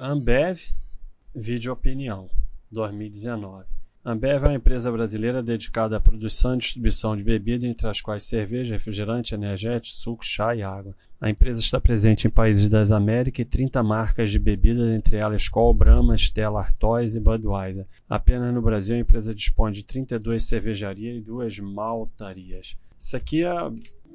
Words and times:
Ambev, 0.00 0.60
vídeo 1.34 1.72
opinião, 1.72 2.28
2019. 2.70 3.64
Ambev 4.04 4.44
é 4.44 4.48
uma 4.48 4.54
empresa 4.54 4.92
brasileira 4.92 5.42
dedicada 5.42 5.96
à 5.96 6.00
produção 6.00 6.54
e 6.54 6.58
distribuição 6.58 7.16
de 7.16 7.24
bebida, 7.24 7.66
entre 7.66 7.88
as 7.88 8.00
quais 8.00 8.24
cerveja, 8.24 8.74
refrigerante, 8.74 9.34
energético, 9.34 9.96
suco, 9.96 10.24
chá 10.24 10.54
e 10.54 10.62
água. 10.62 10.94
A 11.20 11.30
empresa 11.30 11.60
está 11.60 11.80
presente 11.80 12.26
em 12.26 12.30
países 12.30 12.68
das 12.68 12.90
Américas 12.90 13.44
e 13.44 13.48
30 13.48 13.82
marcas 13.82 14.30
de 14.30 14.38
bebidas, 14.38 14.92
entre 14.92 15.16
elas 15.16 15.42
Skol, 15.42 15.72
Brahma, 15.72 16.14
Stella 16.14 16.60
Artois 16.60 17.16
e 17.16 17.20
Budweiser. 17.20 17.86
Apenas 18.08 18.52
no 18.52 18.60
Brasil, 18.60 18.96
a 18.96 19.00
empresa 19.00 19.34
dispõe 19.34 19.72
de 19.72 19.82
32 19.82 20.44
cervejarias 20.44 21.16
e 21.16 21.20
duas 21.20 21.58
maltarias. 21.58 22.76
Isso 23.00 23.16
aqui 23.16 23.44
é 23.44 23.54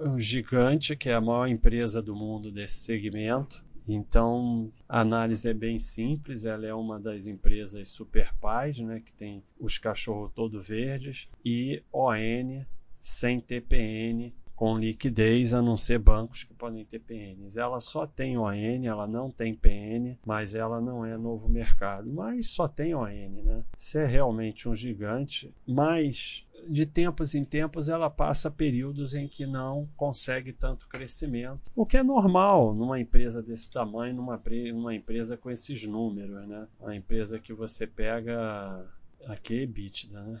um 0.00 0.18
gigante, 0.18 0.96
que 0.96 1.08
é 1.08 1.14
a 1.14 1.20
maior 1.20 1.46
empresa 1.46 2.02
do 2.02 2.16
mundo 2.16 2.50
desse 2.50 2.80
segmento 2.80 3.67
então, 3.94 4.72
a 4.88 5.00
análise 5.00 5.48
é 5.48 5.54
bem 5.54 5.78
simples, 5.78 6.44
ela 6.44 6.66
é 6.66 6.74
uma 6.74 6.98
das 6.98 7.26
empresas 7.26 7.88
super 7.88 8.34
pais, 8.34 8.78
né, 8.78 9.00
que 9.00 9.12
tem 9.12 9.42
os 9.58 9.78
cachorros 9.78 10.32
todo 10.34 10.62
verdes, 10.62 11.28
e 11.44 11.82
ON 11.92 12.64
sem 13.00 13.40
TPN 13.40 14.32
com 14.58 14.76
liquidez, 14.76 15.54
a 15.54 15.62
não 15.62 15.76
ser 15.76 16.00
bancos 16.00 16.42
que 16.42 16.52
podem 16.52 16.84
ter 16.84 16.98
PNs. 16.98 17.56
Ela 17.56 17.78
só 17.78 18.08
tem 18.08 18.36
ON, 18.36 18.52
ela 18.84 19.06
não 19.06 19.30
tem 19.30 19.54
PN, 19.54 20.18
mas 20.26 20.52
ela 20.52 20.80
não 20.80 21.06
é 21.06 21.16
novo 21.16 21.48
mercado. 21.48 22.12
Mas 22.12 22.50
só 22.50 22.66
tem 22.66 22.92
ON, 22.92 23.06
né? 23.06 23.64
Isso 23.78 23.96
é 23.96 24.04
realmente 24.04 24.68
um 24.68 24.74
gigante, 24.74 25.54
mas 25.64 26.44
de 26.68 26.84
tempos 26.84 27.32
em 27.32 27.44
tempos 27.44 27.88
ela 27.88 28.10
passa 28.10 28.50
períodos 28.50 29.14
em 29.14 29.28
que 29.28 29.46
não 29.46 29.88
consegue 29.96 30.52
tanto 30.52 30.88
crescimento, 30.88 31.70
o 31.76 31.86
que 31.86 31.96
é 31.96 32.02
normal 32.02 32.74
numa 32.74 32.98
empresa 32.98 33.40
desse 33.40 33.70
tamanho, 33.70 34.16
numa, 34.16 34.92
empresa 34.92 35.36
com 35.36 35.48
esses 35.48 35.86
números, 35.86 36.48
né? 36.48 36.66
Uma 36.80 36.96
empresa 36.96 37.38
que 37.38 37.52
você 37.52 37.86
pega 37.86 38.84
aqui 39.28 39.60
é 39.60 39.62
EBITDA, 39.62 40.22
né? 40.24 40.40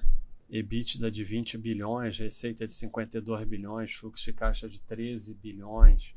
EBITDA 0.50 1.08
de 1.08 1.22
20 1.22 1.58
bilhões, 1.58 2.18
receita 2.18 2.66
de 2.66 2.72
52 2.72 3.44
bilhões, 3.44 3.92
fluxo 3.92 4.24
de 4.24 4.32
caixa 4.32 4.68
de 4.68 4.80
13 4.80 5.34
bilhões. 5.34 6.12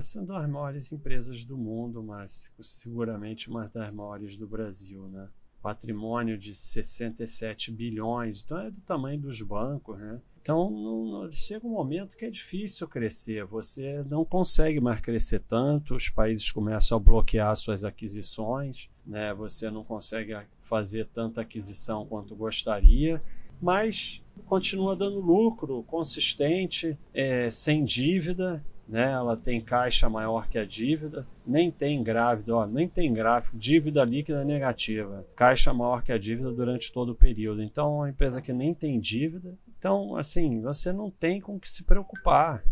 Ser 0.00 0.20
uma 0.20 0.40
das 0.40 0.48
maiores 0.48 0.90
empresas 0.90 1.44
do 1.44 1.58
mundo, 1.58 2.02
mas 2.02 2.50
seguramente 2.62 3.50
uma 3.50 3.68
das 3.68 3.92
maiores 3.92 4.34
do 4.34 4.48
Brasil, 4.48 5.06
né? 5.08 5.28
Patrimônio 5.64 6.36
de 6.36 6.54
67 6.54 7.72
bilhões, 7.72 8.42
então 8.44 8.58
é 8.58 8.70
do 8.70 8.82
tamanho 8.82 9.18
dos 9.18 9.40
bancos, 9.40 9.98
né? 9.98 10.20
Então 10.42 11.26
chega 11.32 11.66
um 11.66 11.70
momento 11.70 12.18
que 12.18 12.26
é 12.26 12.30
difícil 12.30 12.86
crescer, 12.86 13.46
você 13.46 14.04
não 14.10 14.26
consegue 14.26 14.78
mais 14.78 15.00
crescer 15.00 15.40
tanto, 15.40 15.94
os 15.94 16.10
países 16.10 16.50
começam 16.50 16.98
a 16.98 17.00
bloquear 17.00 17.56
suas 17.56 17.82
aquisições, 17.82 18.90
né? 19.06 19.32
Você 19.32 19.70
não 19.70 19.82
consegue 19.82 20.36
fazer 20.60 21.06
tanta 21.06 21.40
aquisição 21.40 22.04
quanto 22.04 22.36
gostaria 22.36 23.22
mas 23.60 24.22
continua 24.46 24.94
dando 24.94 25.20
lucro 25.20 25.82
consistente, 25.84 26.98
é, 27.14 27.48
sem 27.48 27.82
dívida, 27.82 28.62
né? 28.88 29.12
Ela 29.12 29.36
tem 29.36 29.60
caixa 29.60 30.08
maior 30.08 30.48
que 30.48 30.58
a 30.58 30.64
dívida, 30.64 31.26
nem 31.46 31.70
tem 31.70 32.02
grávida, 32.02 32.56
ó, 32.56 32.66
nem 32.66 32.88
tem 32.88 33.12
gráfico, 33.12 33.56
dívida 33.56 34.04
líquida 34.04 34.44
negativa, 34.44 35.26
caixa 35.34 35.72
maior 35.72 36.02
que 36.02 36.12
a 36.12 36.18
dívida 36.18 36.52
durante 36.52 36.92
todo 36.92 37.10
o 37.10 37.14
período. 37.14 37.62
Então, 37.62 37.86
é 37.86 37.96
uma 37.96 38.10
empresa 38.10 38.42
que 38.42 38.52
nem 38.52 38.74
tem 38.74 38.98
dívida. 39.00 39.56
Então, 39.78 40.16
assim, 40.16 40.60
você 40.60 40.92
não 40.92 41.10
tem 41.10 41.40
com 41.40 41.58
que 41.58 41.68
se 41.68 41.84
preocupar. 41.84 42.64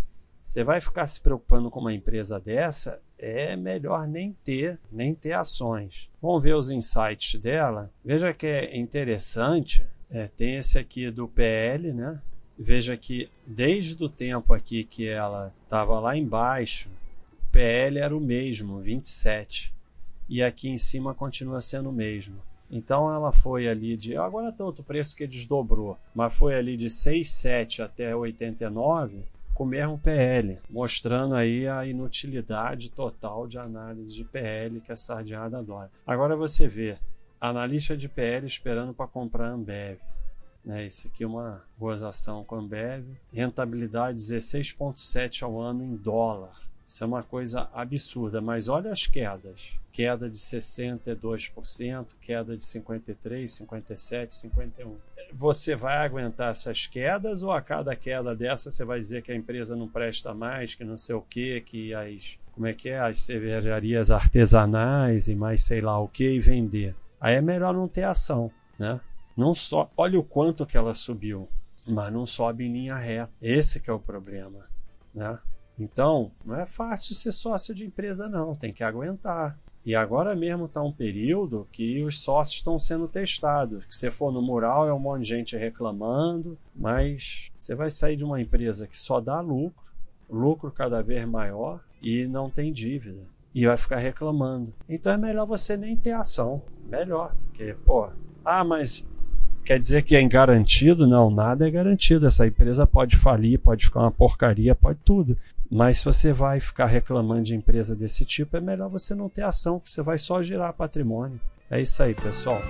Você 0.42 0.64
vai 0.64 0.80
ficar 0.80 1.06
se 1.06 1.20
preocupando 1.20 1.70
com 1.70 1.78
uma 1.78 1.94
empresa 1.94 2.40
dessa, 2.40 3.00
é 3.16 3.54
melhor 3.54 4.08
nem 4.08 4.36
ter, 4.42 4.80
nem 4.90 5.14
ter 5.14 5.34
ações. 5.34 6.10
Vamos 6.20 6.42
ver 6.42 6.56
os 6.56 6.68
insights 6.68 7.40
dela. 7.40 7.92
Veja 8.04 8.32
que 8.34 8.46
é 8.46 8.76
interessante 8.76 9.86
é, 10.10 10.28
tem 10.28 10.56
esse 10.56 10.78
aqui 10.78 11.10
do 11.10 11.26
PL, 11.26 11.92
né? 11.92 12.20
Veja 12.62 12.96
que 12.96 13.28
desde 13.44 14.02
o 14.04 14.08
tempo 14.08 14.54
aqui 14.54 14.84
que 14.84 15.08
ela 15.08 15.52
estava 15.64 15.98
lá 15.98 16.16
embaixo, 16.16 16.88
o 17.32 17.50
PL 17.50 17.98
era 17.98 18.16
o 18.16 18.20
mesmo, 18.20 18.78
27. 18.78 19.74
E 20.28 20.40
aqui 20.40 20.68
em 20.68 20.78
cima 20.78 21.12
continua 21.12 21.60
sendo 21.60 21.90
o 21.90 21.92
mesmo. 21.92 22.40
Então 22.70 23.12
ela 23.12 23.32
foi 23.32 23.66
ali 23.66 23.96
de. 23.96 24.16
Agora 24.16 24.52
tem 24.52 24.64
outro 24.64 24.84
preço 24.84 25.16
que 25.16 25.26
desdobrou, 25.26 25.98
mas 26.14 26.32
foi 26.32 26.54
ali 26.54 26.76
de 26.76 26.86
6,7 26.86 27.84
até 27.84 28.14
89 28.14 29.24
com 29.52 29.64
o 29.64 29.66
mesmo 29.66 29.98
PL, 29.98 30.60
mostrando 30.70 31.34
aí 31.34 31.66
a 31.66 31.84
inutilidade 31.84 32.92
total 32.92 33.48
de 33.48 33.58
análise 33.58 34.14
de 34.14 34.24
PL 34.24 34.80
que 34.80 34.92
a 34.92 34.96
sardinhada 34.96 35.58
adora. 35.58 35.90
Agora 36.06 36.36
você 36.36 36.68
vê, 36.68 36.96
Analista 37.40 37.96
de 37.96 38.08
PL 38.08 38.46
esperando 38.46 38.94
para 38.94 39.08
comprar 39.08 39.48
Ambev. 39.48 39.98
Né, 40.64 40.86
isso 40.86 41.08
aqui 41.08 41.24
é 41.24 41.26
uma 41.26 41.62
gozação 41.78 42.44
com 42.44 42.54
a 42.54 42.58
Ambev. 42.58 43.04
Rentabilidade 43.32 44.18
16,7 44.18 45.42
ao 45.42 45.60
ano 45.60 45.82
em 45.82 45.96
dólar. 45.96 46.56
Isso 46.86 47.02
é 47.02 47.06
uma 47.06 47.22
coisa 47.22 47.68
absurda, 47.72 48.40
mas 48.40 48.68
olha 48.68 48.92
as 48.92 49.06
quedas. 49.06 49.72
Queda 49.90 50.28
de 50.28 50.36
62%, 50.36 52.06
queda 52.20 52.56
de 52.56 52.62
53%, 52.62 53.66
57%, 53.66 54.28
51%. 54.28 54.96
Você 55.34 55.74
vai 55.74 55.98
aguentar 55.98 56.52
essas 56.52 56.86
quedas 56.86 57.42
ou 57.42 57.50
a 57.50 57.62
cada 57.62 57.96
queda 57.96 58.34
dessa 58.34 58.70
você 58.70 58.84
vai 58.84 58.98
dizer 58.98 59.22
que 59.22 59.32
a 59.32 59.34
empresa 59.34 59.74
não 59.74 59.88
presta 59.88 60.34
mais, 60.34 60.74
que 60.74 60.84
não 60.84 60.96
sei 60.96 61.14
o 61.14 61.22
que, 61.22 61.60
que 61.62 61.94
as 61.94 62.38
como 62.52 62.66
é 62.66 62.74
que 62.74 62.90
é, 62.90 62.98
as 62.98 63.22
cervejarias 63.22 64.10
artesanais 64.10 65.28
e 65.28 65.34
mais 65.34 65.64
sei 65.64 65.80
lá 65.80 65.98
o 65.98 66.06
que 66.06 66.28
e 66.32 66.40
vender. 66.40 66.94
Aí 67.18 67.36
é 67.36 67.40
melhor 67.40 67.72
não 67.72 67.88
ter 67.88 68.04
ação, 68.04 68.50
né? 68.78 69.00
Não 69.36 69.54
só, 69.54 69.90
olha 69.96 70.18
o 70.18 70.24
quanto 70.24 70.66
que 70.66 70.76
ela 70.76 70.94
subiu, 70.94 71.48
mas 71.86 72.12
não 72.12 72.26
sobe 72.26 72.64
em 72.64 72.72
linha 72.72 72.96
reta. 72.96 73.32
Esse 73.40 73.80
que 73.80 73.90
é 73.90 73.92
o 73.92 73.98
problema, 73.98 74.66
né? 75.14 75.38
Então, 75.78 76.30
não 76.44 76.56
é 76.56 76.66
fácil 76.66 77.14
ser 77.14 77.32
sócio 77.32 77.74
de 77.74 77.84
empresa 77.84 78.28
não, 78.28 78.54
tem 78.54 78.72
que 78.72 78.84
aguentar. 78.84 79.58
E 79.84 79.96
agora 79.96 80.36
mesmo 80.36 80.66
está 80.66 80.80
um 80.80 80.92
período 80.92 81.66
que 81.72 82.04
os 82.04 82.20
sócios 82.20 82.58
estão 82.58 82.78
sendo 82.78 83.08
testados. 83.08 83.84
Se 83.90 83.98
você 83.98 84.10
for 84.12 84.32
no 84.32 84.40
mural, 84.40 84.86
é 84.86 84.94
um 84.94 84.98
monte 84.98 85.22
de 85.22 85.28
gente 85.28 85.56
reclamando, 85.56 86.56
mas 86.74 87.50
você 87.56 87.74
vai 87.74 87.90
sair 87.90 88.16
de 88.16 88.24
uma 88.24 88.40
empresa 88.40 88.86
que 88.86 88.96
só 88.96 89.20
dá 89.20 89.40
lucro, 89.40 89.82
lucro 90.30 90.70
cada 90.70 91.02
vez 91.02 91.26
maior 91.26 91.80
e 92.00 92.26
não 92.26 92.48
tem 92.48 92.72
dívida 92.72 93.26
e 93.52 93.66
vai 93.66 93.76
ficar 93.76 93.96
reclamando. 93.96 94.72
Então 94.88 95.12
é 95.12 95.18
melhor 95.18 95.46
você 95.46 95.76
nem 95.76 95.96
ter 95.96 96.12
ação. 96.12 96.62
Melhor. 96.84 97.34
Porque, 97.46 97.74
pô, 97.84 98.08
ah, 98.44 98.64
mas 98.64 99.06
quer 99.64 99.78
dizer 99.78 100.02
que 100.02 100.16
é 100.16 100.28
garantido? 100.28 101.06
Não, 101.06 101.30
nada 101.30 101.66
é 101.66 101.70
garantido. 101.70 102.26
Essa 102.26 102.46
empresa 102.46 102.86
pode 102.86 103.16
falir, 103.16 103.58
pode 103.58 103.86
ficar 103.86 104.00
uma 104.00 104.10
porcaria, 104.10 104.74
pode 104.74 104.98
tudo. 105.04 105.36
Mas 105.70 105.98
se 105.98 106.04
você 106.04 106.32
vai 106.32 106.60
ficar 106.60 106.86
reclamando 106.86 107.42
de 107.42 107.54
empresa 107.54 107.96
desse 107.96 108.24
tipo, 108.24 108.56
é 108.56 108.60
melhor 108.60 108.90
você 108.90 109.14
não 109.14 109.28
ter 109.28 109.42
ação, 109.42 109.80
que 109.80 109.90
você 109.90 110.02
vai 110.02 110.18
só 110.18 110.42
girar 110.42 110.72
patrimônio. 110.74 111.40
É 111.70 111.80
isso 111.80 112.02
aí, 112.02 112.14
pessoal. 112.14 112.60